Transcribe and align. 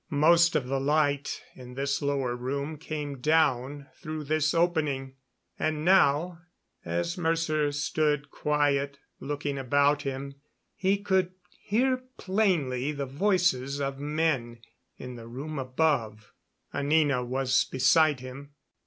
Most 0.17 0.55
of 0.55 0.65
the 0.65 0.79
light 0.79 1.43
in 1.53 1.75
this 1.75 2.01
lower 2.01 2.35
room 2.35 2.79
came 2.79 3.19
down 3.19 3.85
through 3.97 4.23
this 4.23 4.51
opening; 4.51 5.13
and 5.59 5.85
now, 5.85 6.39
as 6.83 7.19
Mercer 7.19 7.71
stood 7.71 8.31
quiet 8.31 8.97
looking 9.19 9.59
about 9.59 10.01
him, 10.01 10.33
he 10.75 10.97
could 10.97 11.33
hear 11.59 12.01
plainly 12.17 12.91
the 12.91 13.05
voices 13.05 13.79
of 13.79 13.99
men 13.99 14.61
in 14.97 15.17
the 15.17 15.27
room 15.27 15.59
above. 15.59 16.33
Anina 16.73 17.23
was 17.23 17.65
beside 17.65 18.21
him. 18.21 18.53